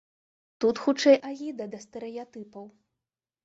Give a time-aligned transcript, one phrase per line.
[0.65, 2.65] Тут хутчэй агіда да стэрэатыпаў.